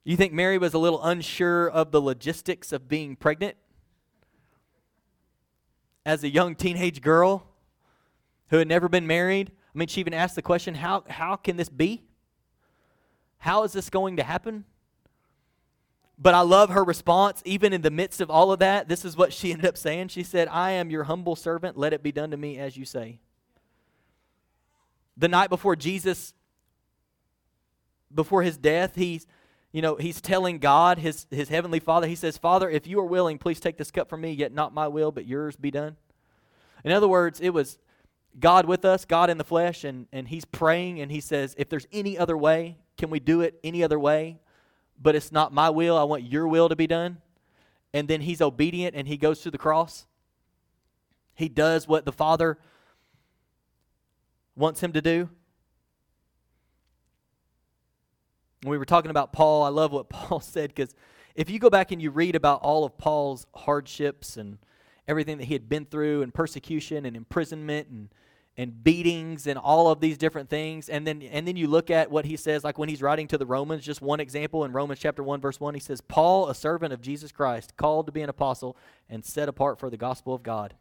[0.03, 3.55] you think Mary was a little unsure of the logistics of being pregnant?
[6.05, 7.45] As a young teenage girl
[8.49, 11.57] who had never been married, I mean, she even asked the question, How, how can
[11.57, 12.03] this be?
[13.37, 14.65] How is this going to happen?
[16.17, 18.89] But I love her response, even in the midst of all of that.
[18.89, 20.09] This is what she ended up saying.
[20.09, 21.77] She said, I am your humble servant.
[21.77, 23.19] Let it be done to me as you say
[25.19, 26.33] the night before Jesus,
[28.13, 29.27] before his death, he's,
[29.73, 33.05] you know, he's telling God, his, his heavenly Father, he says, Father, if you are
[33.05, 35.97] willing, please take this cup from me, yet not my will, but yours be done.
[36.85, 37.77] In other words, it was
[38.39, 41.67] God with us, God in the flesh, and, and he's praying, and he says, if
[41.67, 44.39] there's any other way, can we do it any other way?
[45.01, 47.17] But it's not my will, I want your will to be done.
[47.93, 50.05] And then he's obedient and he goes to the cross.
[51.33, 52.57] He does what the Father
[54.59, 55.29] wants him to do.
[58.65, 60.93] we were talking about Paul, I love what Paul said because
[61.33, 64.57] if you go back and you read about all of Paul's hardships and
[65.07, 68.09] everything that he had been through, and persecution and imprisonment and
[68.57, 72.11] and beatings and all of these different things and then and then you look at
[72.11, 74.99] what he says like when he's writing to the Romans just one example in Romans
[74.99, 78.21] chapter 1 verse 1 he says Paul a servant of Jesus Christ called to be
[78.21, 78.75] an apostle
[79.07, 80.73] and set apart for the gospel of God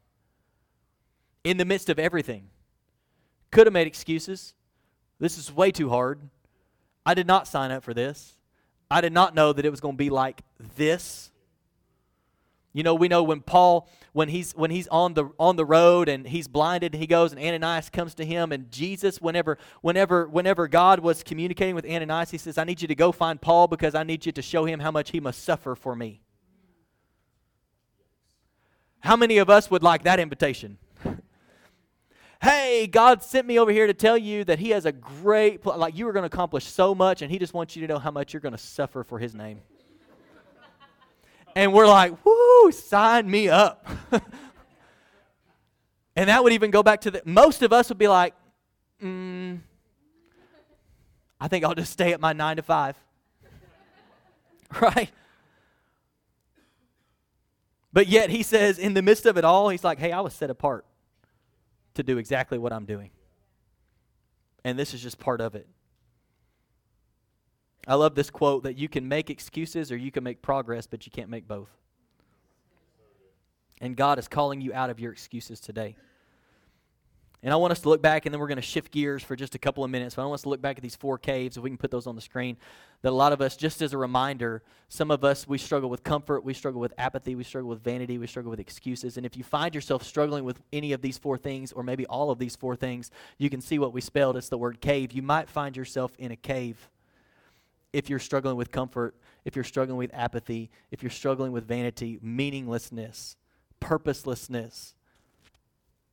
[1.45, 2.49] in the midst of everything
[3.51, 4.55] could have made excuses.
[5.19, 6.21] This is way too hard.
[7.05, 8.37] I did not sign up for this.
[8.91, 10.43] I did not know that it was going to be like
[10.77, 11.31] this.
[12.73, 16.09] You know, we know when Paul, when he's when he's on the on the road
[16.09, 20.69] and he's blinded, he goes and Ananias comes to him, and Jesus, whenever whenever whenever
[20.69, 23.95] God was communicating with Ananias, he says, "I need you to go find Paul because
[23.95, 26.21] I need you to show him how much he must suffer for me."
[29.01, 30.79] How many of us would like that invitation?
[32.41, 35.97] Hey, God sent me over here to tell you that He has a great, like
[35.97, 38.11] you are going to accomplish so much, and He just wants you to know how
[38.11, 39.61] much you're going to suffer for His name.
[41.57, 43.87] and we're like, woo, sign me up.
[46.17, 48.35] and that would even go back to the, most of us would be like,
[49.03, 49.59] mm,
[51.41, 52.97] I think I'll just stay at my nine to five.
[54.81, 55.11] right?
[57.93, 60.35] But yet he says, in the midst of it all, he's like, hey, I was
[60.35, 60.85] set apart
[61.95, 63.11] to do exactly what I'm doing.
[64.65, 65.67] And this is just part of it.
[67.87, 71.07] I love this quote that you can make excuses or you can make progress, but
[71.07, 71.71] you can't make both.
[73.81, 75.97] And God is calling you out of your excuses today.
[77.43, 79.37] And I want us to look back, and then we're going to shift gears for
[79.37, 80.17] just a couple of minutes.
[80.17, 81.93] But I want us to look back at these four caves, if we can put
[81.93, 82.57] those on the screen.
[83.03, 86.03] That a lot of us, just as a reminder, some of us, we struggle with
[86.03, 89.17] comfort, we struggle with apathy, we struggle with vanity, we struggle with excuses.
[89.17, 92.31] And if you find yourself struggling with any of these four things, or maybe all
[92.31, 94.37] of these four things, you can see what we spelled.
[94.37, 95.13] It's the word cave.
[95.13, 96.91] You might find yourself in a cave
[97.93, 102.19] if you're struggling with comfort, if you're struggling with apathy, if you're struggling with vanity,
[102.21, 103.37] meaninglessness,
[103.81, 104.95] purposelessness,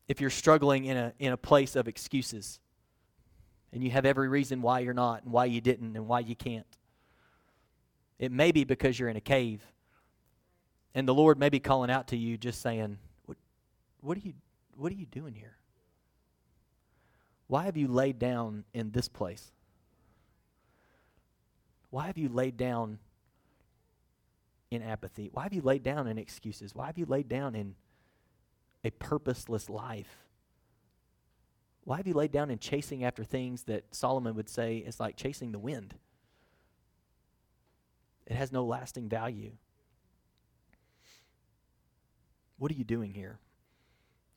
[0.08, 2.60] if you're struggling in a, in a place of excuses
[3.74, 6.36] and you have every reason why you're not and why you didn't and why you
[6.36, 6.66] can't.
[8.20, 9.62] It may be because you're in a cave.
[10.94, 13.38] And the Lord may be calling out to you just saying, What,
[14.00, 14.34] what, are, you,
[14.78, 15.58] what are you doing here?
[17.48, 19.52] Why have you laid down in this place?
[21.90, 23.00] Why have you laid down
[24.72, 25.30] in apathy?
[25.34, 26.74] Why have you laid down in excuses?
[26.74, 27.76] Why have you laid down in
[28.86, 30.24] a purposeless life?
[31.84, 35.18] Why have you laid down in chasing after things that Solomon would say is like
[35.18, 35.96] chasing the wind?
[38.28, 39.52] It has no lasting value.
[42.58, 43.40] What are you doing here?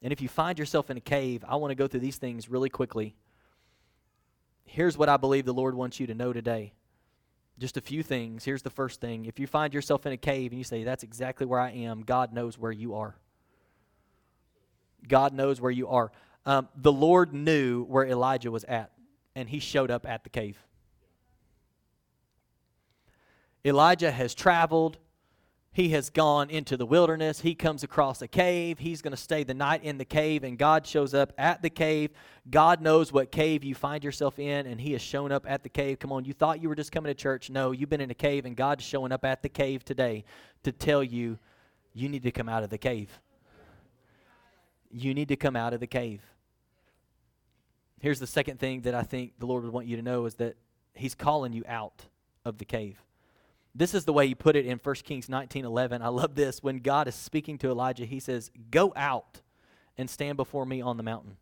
[0.02, 2.48] And if you find yourself in a cave, I want to go through these things
[2.48, 3.16] really quickly.
[4.64, 6.72] Here's what I believe the Lord wants you to know today.
[7.58, 8.44] Just a few things.
[8.44, 9.24] Here's the first thing.
[9.24, 12.02] If you find yourself in a cave and you say, That's exactly where I am,
[12.02, 13.16] God knows where you are.
[15.06, 16.10] God knows where you are.
[16.46, 18.90] Um, the Lord knew where Elijah was at,
[19.34, 20.58] and he showed up at the cave.
[23.64, 24.98] Elijah has traveled
[25.78, 27.40] he has gone into the wilderness.
[27.40, 28.80] He comes across a cave.
[28.80, 31.70] He's going to stay the night in the cave, and God shows up at the
[31.70, 32.10] cave.
[32.50, 35.68] God knows what cave you find yourself in, and He has shown up at the
[35.68, 36.00] cave.
[36.00, 37.48] Come on, you thought you were just coming to church.
[37.48, 40.24] No, you've been in a cave, and God's showing up at the cave today
[40.64, 41.38] to tell you
[41.92, 43.20] you need to come out of the cave.
[44.90, 46.22] You need to come out of the cave.
[48.00, 50.36] Here's the second thing that I think the Lord would want you to know is
[50.36, 50.56] that
[50.94, 52.06] He's calling you out
[52.44, 53.02] of the cave.
[53.74, 56.02] This is the way he put it in 1 Kings 19 11.
[56.02, 56.62] I love this.
[56.62, 59.40] When God is speaking to Elijah, he says, Go out
[59.96, 61.36] and stand before me on the mountain.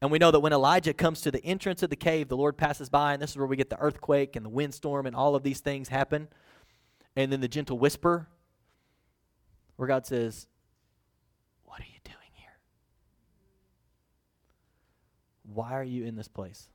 [0.00, 2.56] And we know that when Elijah comes to the entrance of the cave, the Lord
[2.56, 5.34] passes by, and this is where we get the earthquake and the windstorm and all
[5.34, 6.28] of these things happen.
[7.16, 8.26] And then the gentle whisper,
[9.76, 10.46] where God says,
[11.64, 12.56] What are you doing here?
[15.52, 16.68] Why are you in this place?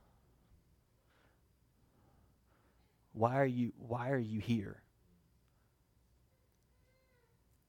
[3.12, 4.82] Why are you why are you here?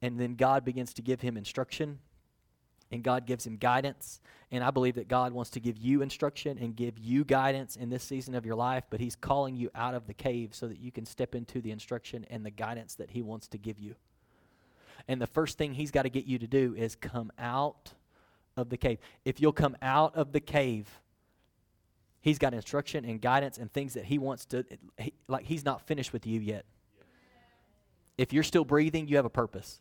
[0.02, 2.00] And then God begins to give him instruction
[2.92, 4.22] and God gives him guidance.
[4.52, 7.90] And I believe that God wants to give you instruction and give you guidance in
[7.90, 10.80] this season of your life, but He's calling you out of the cave so that
[10.80, 13.96] you can step into the instruction and the guidance that He wants to give you.
[15.08, 17.94] And the first thing He's got to get you to do is come out
[18.58, 19.00] of the cave.
[19.24, 20.90] If you'll come out of the cave,
[22.20, 24.66] He's got instruction and guidance and things that He wants to,
[24.98, 26.66] he, like, He's not finished with you yet.
[28.18, 29.80] If you're still breathing, you have a purpose.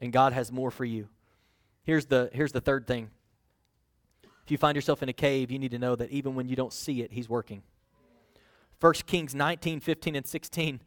[0.00, 1.08] And God has more for you.
[1.84, 3.10] Here's the, here's the third thing.
[4.44, 6.56] If you find yourself in a cave, you need to know that even when you
[6.56, 7.62] don't see it, He's working.
[8.80, 10.80] 1 Kings 19, 15, and 16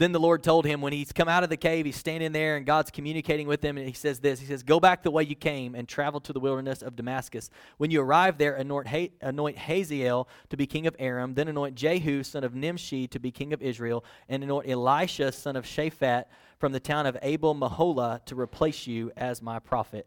[0.00, 2.56] then the Lord told him when he's come out of the cave, he's standing there
[2.56, 5.24] and God's communicating with him, and he says this He says, Go back the way
[5.24, 7.50] you came and travel to the wilderness of Damascus.
[7.76, 8.88] When you arrive there, anoint,
[9.20, 13.30] anoint Hazael to be king of Aram, then anoint Jehu, son of Nimshi, to be
[13.30, 16.24] king of Israel, and anoint Elisha, son of Shaphat,
[16.58, 20.06] from the town of Abel Meholah, to replace you as my prophet.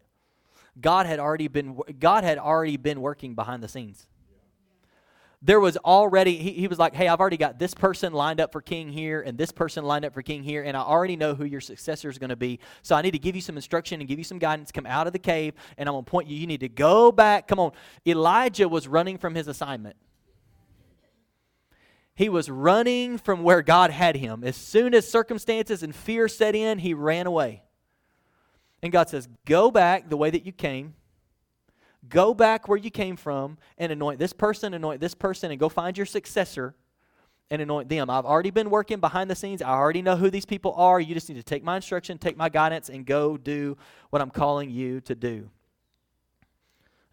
[0.81, 4.07] God had already been, God had already been working behind the scenes
[5.45, 8.53] there was already, he, he was like, hey, I've already got this person lined up
[8.53, 11.35] for king here and this person lined up for king here, and I already know
[11.35, 12.59] who your successor is going to be.
[12.81, 14.71] So I need to give you some instruction and give you some guidance.
[14.71, 16.37] Come out of the cave, and I'm going to point you.
[16.37, 17.49] You need to go back.
[17.49, 17.73] Come on.
[18.07, 19.97] Elijah was running from his assignment.
[22.15, 24.45] He was running from where God had him.
[24.45, 27.63] As soon as circumstances and fear set in, he ran away.
[28.81, 30.93] And God says, Go back the way that you came
[32.09, 35.69] Go back where you came from and anoint this person, anoint this person, and go
[35.69, 36.75] find your successor
[37.49, 38.09] and anoint them.
[38.09, 39.61] I've already been working behind the scenes.
[39.61, 40.99] I already know who these people are.
[40.99, 43.77] You just need to take my instruction, take my guidance, and go do
[44.09, 45.49] what I'm calling you to do.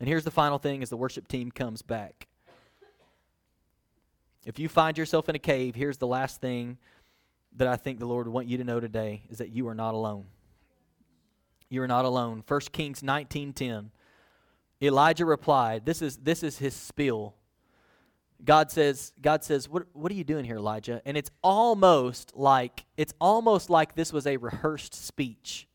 [0.00, 2.26] And here's the final thing as the worship team comes back.
[4.46, 6.78] If you find yourself in a cave, here's the last thing
[7.56, 9.74] that I think the Lord would want you to know today is that you are
[9.74, 10.24] not alone.
[11.68, 12.42] You are not alone.
[12.46, 13.90] 1 Kings 19:10
[14.82, 17.34] Elijah replied, this is, this is his spiel.
[18.42, 21.02] God says, God says, what, what are you doing here, Elijah?
[21.04, 25.68] And it's almost like, it's almost like this was a rehearsed speech.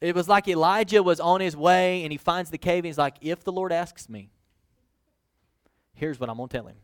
[0.00, 2.96] It was like Elijah was on his way and he finds the cave and he's
[2.96, 4.30] like, if the Lord asks me,
[5.92, 6.76] here's what I'm to tell him.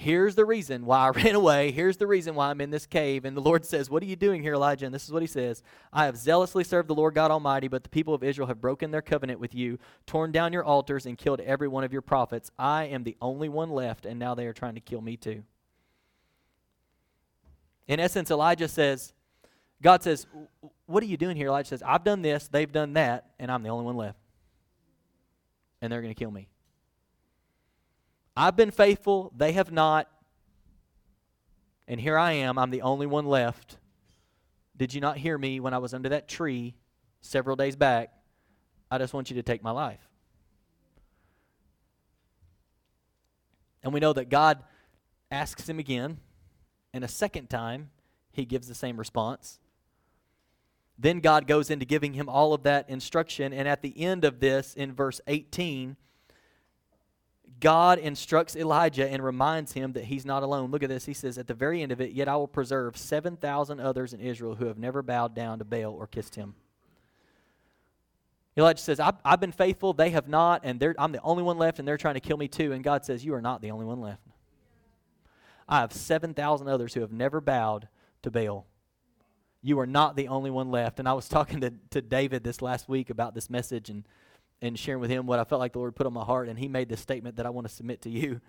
[0.00, 1.72] Here's the reason why I ran away.
[1.72, 3.24] Here's the reason why I'm in this cave.
[3.24, 4.86] And the Lord says, What are you doing here, Elijah?
[4.86, 7.82] And this is what he says I have zealously served the Lord God Almighty, but
[7.82, 9.76] the people of Israel have broken their covenant with you,
[10.06, 12.52] torn down your altars, and killed every one of your prophets.
[12.56, 15.42] I am the only one left, and now they are trying to kill me too.
[17.88, 19.14] In essence, Elijah says,
[19.82, 20.28] God says,
[20.86, 21.48] What are you doing here?
[21.48, 24.20] Elijah says, I've done this, they've done that, and I'm the only one left.
[25.82, 26.46] And they're going to kill me.
[28.38, 30.08] I've been faithful, they have not.
[31.88, 33.78] And here I am, I'm the only one left.
[34.76, 36.76] Did you not hear me when I was under that tree
[37.20, 38.12] several days back?
[38.92, 40.08] I just want you to take my life.
[43.82, 44.62] And we know that God
[45.32, 46.18] asks him again,
[46.94, 47.90] and a second time,
[48.30, 49.58] he gives the same response.
[50.96, 54.38] Then God goes into giving him all of that instruction, and at the end of
[54.38, 55.96] this, in verse 18,
[57.60, 60.70] God instructs Elijah and reminds him that he's not alone.
[60.70, 61.06] Look at this.
[61.06, 64.20] He says, At the very end of it, yet I will preserve 7,000 others in
[64.20, 66.54] Israel who have never bowed down to Baal or kissed him.
[68.56, 71.78] Elijah says, I've, I've been faithful, they have not, and I'm the only one left,
[71.78, 72.72] and they're trying to kill me too.
[72.72, 74.22] And God says, You are not the only one left.
[75.68, 77.88] I have 7,000 others who have never bowed
[78.22, 78.66] to Baal.
[79.62, 80.98] You are not the only one left.
[80.98, 84.04] And I was talking to, to David this last week about this message, and
[84.60, 86.58] and sharing with him what I felt like the Lord put on my heart, and
[86.58, 88.40] he made this statement that I want to submit to you.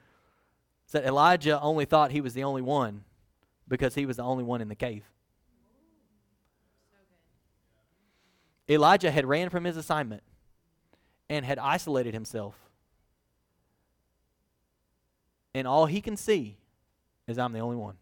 [0.84, 3.04] It's that Elijah only thought he was the only one
[3.68, 5.04] because he was the only one in the cave.
[8.70, 10.24] Elijah had ran from his assignment
[11.30, 12.56] and had isolated himself.
[15.54, 16.58] And all he can see
[17.28, 17.96] is I'm the only one.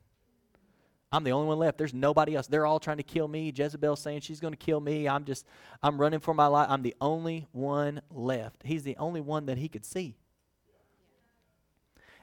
[1.11, 1.77] I'm the only one left.
[1.77, 2.47] There's nobody else.
[2.47, 3.53] They're all trying to kill me.
[3.55, 5.07] Jezebel's saying she's going to kill me.
[5.07, 5.45] I'm just,
[5.81, 6.67] I'm running for my life.
[6.69, 8.63] I'm the only one left.
[8.63, 10.15] He's the only one that he could see.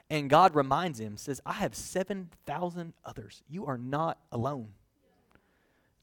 [0.09, 3.41] And God reminds him, says, I have 7,000 others.
[3.49, 4.69] You are not alone.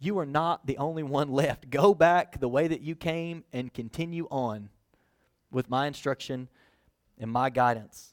[0.01, 1.71] You are not the only one left.
[1.71, 4.71] Go back the way that you came and continue on
[5.53, 6.49] with my instruction
[7.17, 8.13] and my guidance.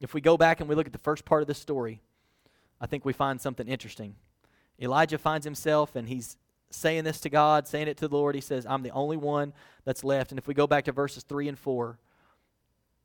[0.00, 2.02] If we go back and we look at the first part of the story,
[2.80, 4.16] I think we find something interesting.
[4.80, 6.36] Elijah finds himself and he's
[6.70, 8.34] saying this to God, saying it to the Lord.
[8.34, 9.52] He says, I'm the only one
[9.84, 10.32] that's left.
[10.32, 11.98] And if we go back to verses 3 and 4,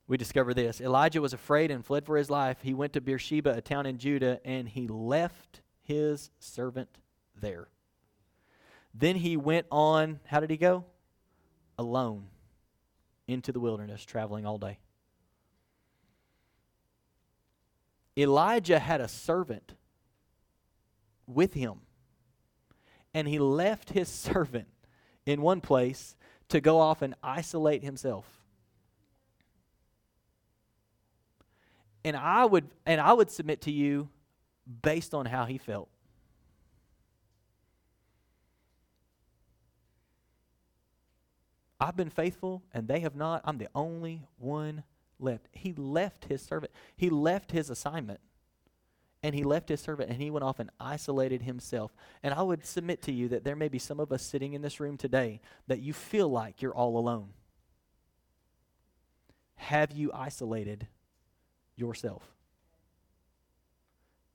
[0.07, 2.57] we discover this Elijah was afraid and fled for his life.
[2.61, 6.89] He went to Beersheba, a town in Judah, and he left his servant
[7.39, 7.69] there.
[8.93, 10.83] Then he went on, how did he go?
[11.77, 12.27] Alone
[13.27, 14.79] into the wilderness, traveling all day.
[18.21, 19.73] Elijah had a servant
[21.25, 21.81] with him.
[23.13, 24.67] And he left his servant
[25.25, 26.15] in one place
[26.49, 28.25] to go off and isolate himself.
[32.03, 34.09] And I would and I would submit to you
[34.81, 35.87] based on how he felt.
[41.79, 43.41] I've been faithful and they have not.
[43.45, 44.83] I'm the only one
[45.21, 45.47] left.
[45.51, 46.71] He left his servant.
[46.95, 48.19] He left his assignment.
[49.23, 51.93] And he left his servant and he went off and isolated himself.
[52.23, 54.63] And I would submit to you that there may be some of us sitting in
[54.63, 57.29] this room today that you feel like you're all alone.
[59.55, 60.87] Have you isolated
[61.75, 62.23] yourself?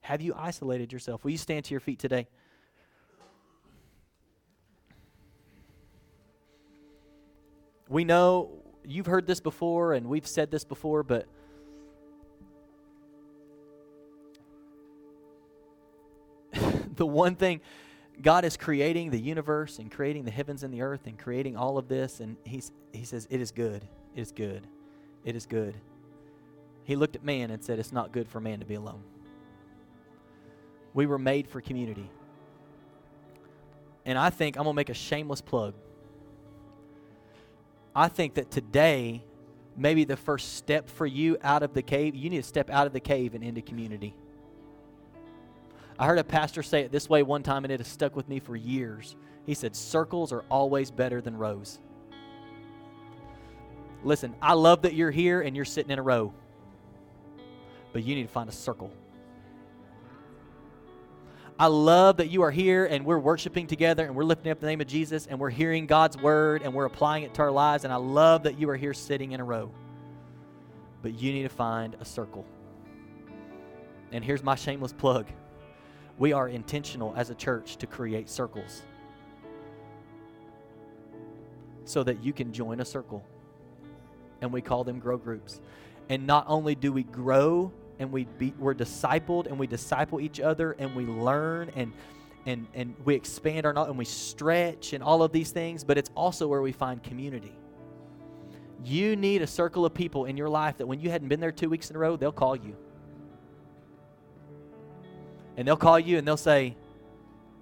[0.02, 1.24] Have you isolated yourself?
[1.24, 2.28] Will you stand to your feet today?
[7.88, 11.26] We know you've heard this before and we've said this before, but
[16.96, 17.60] the one thing
[18.20, 21.76] God is creating the universe and creating the heavens and the earth and creating all
[21.76, 23.86] of this, and he's, He says, It is good.
[24.14, 24.66] It is good.
[25.24, 25.74] It is good.
[26.84, 29.02] He looked at man and said, It's not good for man to be alone.
[30.94, 32.08] We were made for community.
[34.06, 35.74] And I think I'm going to make a shameless plug.
[37.96, 39.24] I think that today,
[39.74, 42.86] maybe the first step for you out of the cave, you need to step out
[42.86, 44.14] of the cave and into community.
[45.98, 48.28] I heard a pastor say it this way one time, and it has stuck with
[48.28, 49.16] me for years.
[49.46, 51.78] He said, Circles are always better than rows.
[54.04, 56.34] Listen, I love that you're here and you're sitting in a row,
[57.94, 58.92] but you need to find a circle.
[61.58, 64.66] I love that you are here and we're worshiping together and we're lifting up the
[64.66, 67.84] name of Jesus and we're hearing God's word and we're applying it to our lives.
[67.84, 69.70] And I love that you are here sitting in a row.
[71.00, 72.44] But you need to find a circle.
[74.12, 75.26] And here's my shameless plug
[76.18, 78.82] we are intentional as a church to create circles
[81.84, 83.24] so that you can join a circle.
[84.42, 85.60] And we call them grow groups.
[86.10, 90.40] And not only do we grow and we be, we're discipled and we disciple each
[90.40, 91.92] other and we learn and
[92.44, 95.98] and and we expand our knowledge and we stretch and all of these things, but
[95.98, 97.52] it's also where we find community.
[98.84, 101.52] You need a circle of people in your life that when you hadn't been there
[101.52, 102.76] two weeks in a row, they'll call you.
[105.56, 106.76] And they'll call you and they'll say,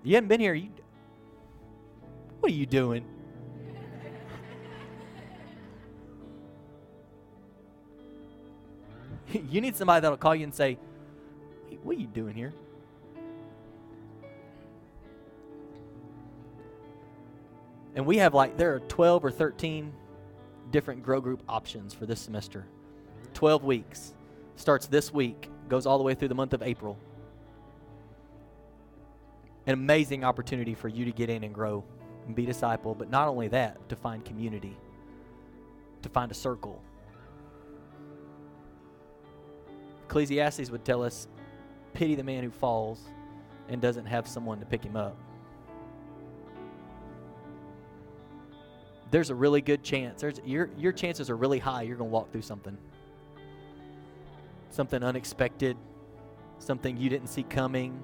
[0.02, 0.54] You haven't been here.
[0.54, 0.70] You,
[2.40, 3.06] what are you doing?
[9.50, 10.78] you need somebody that'll call you and say,
[11.82, 12.52] What are you doing here?
[17.96, 19.92] And we have like, there are 12 or 13
[20.72, 22.66] different grow group options for this semester.
[23.34, 24.14] 12 weeks.
[24.56, 26.98] Starts this week, goes all the way through the month of April.
[29.66, 31.84] An amazing opportunity for you to get in and grow
[32.26, 34.76] and be disciple, but not only that, to find community,
[36.02, 36.82] to find a circle.
[40.06, 41.28] Ecclesiastes would tell us
[41.92, 43.00] pity the man who falls
[43.68, 45.16] and doesn't have someone to pick him up.
[49.10, 50.20] There's a really good chance.
[50.20, 52.76] There's your your chances are really high you're going to walk through something.
[54.70, 55.76] Something unexpected,
[56.58, 58.02] something you didn't see coming,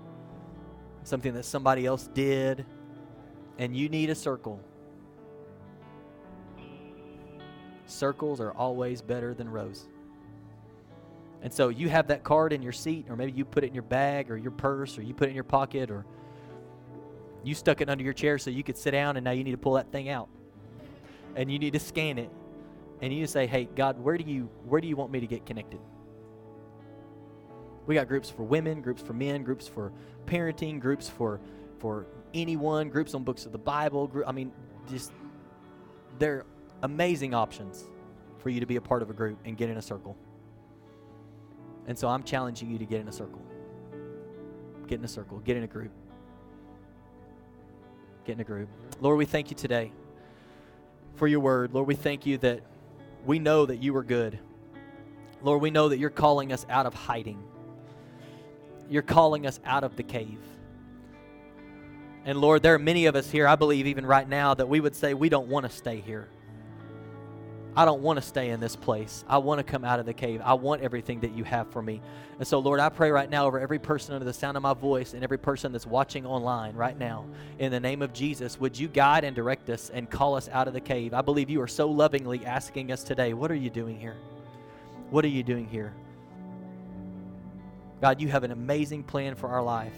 [1.03, 2.64] something that somebody else did,
[3.59, 4.61] and you need a circle.
[7.86, 9.88] Circles are always better than rows.
[11.43, 13.74] And so you have that card in your seat, or maybe you put it in
[13.74, 16.05] your bag or your purse, or you put it in your pocket, or
[17.43, 19.53] you stuck it under your chair so you could sit down, and now you need
[19.53, 20.28] to pull that thing out.
[21.36, 22.30] And you need to scan it.
[23.01, 25.20] And you need to say, hey, God, where do you where do you want me
[25.20, 25.80] to get connected?
[27.86, 29.93] We got groups for women, groups for men, groups for
[30.26, 31.41] parenting, groups for
[31.78, 34.07] for anyone, groups on books of the Bible.
[34.07, 34.53] Group, I mean,
[34.91, 35.12] just
[36.18, 36.45] they're
[36.82, 37.84] amazing options
[38.38, 40.16] for you to be a part of a group and get in a circle.
[41.91, 43.43] And so I'm challenging you to get in a circle.
[44.86, 45.41] Get in a circle.
[45.41, 45.91] Get in a group.
[48.24, 48.68] Get in a group.
[49.01, 49.91] Lord, we thank you today
[51.16, 51.74] for your word.
[51.74, 52.61] Lord, we thank you that
[53.26, 54.38] we know that you are good.
[55.43, 57.43] Lord, we know that you're calling us out of hiding.
[58.88, 60.38] You're calling us out of the cave.
[62.24, 64.78] And Lord, there are many of us here, I believe, even right now, that we
[64.78, 66.28] would say we don't want to stay here.
[67.77, 69.25] I don't want to stay in this place.
[69.29, 70.41] I want to come out of the cave.
[70.45, 72.01] I want everything that you have for me.
[72.39, 74.75] And so, Lord, I pray right now over every person under the sound of my
[74.75, 77.27] voice and every person that's watching online right now.
[77.61, 80.66] In the name of Jesus, would you guide and direct us and call us out
[80.66, 81.14] of the cave?
[81.14, 84.16] I believe you are so lovingly asking us today, What are you doing here?
[85.11, 85.93] What are you doing here?
[88.01, 89.93] God, you have an amazing plan for our life.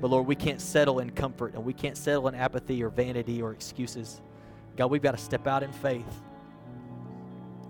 [0.00, 3.40] But Lord, we can't settle in comfort and we can't settle in apathy or vanity
[3.40, 4.20] or excuses.
[4.76, 6.22] God, we've got to step out in faith.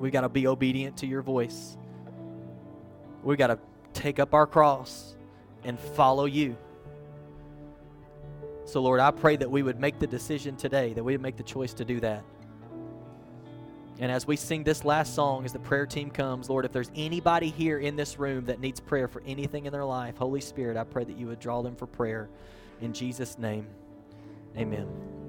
[0.03, 1.77] We've got to be obedient to your voice.
[3.23, 3.59] We've got to
[3.93, 5.15] take up our cross
[5.63, 6.57] and follow you.
[8.65, 11.37] So, Lord, I pray that we would make the decision today, that we would make
[11.37, 12.25] the choice to do that.
[14.01, 16.91] And as we sing this last song, as the prayer team comes, Lord, if there's
[16.97, 20.77] anybody here in this room that needs prayer for anything in their life, Holy Spirit,
[20.77, 22.29] I pray that you would draw them for prayer.
[22.81, 23.69] In Jesus' name,
[24.57, 25.12] amen.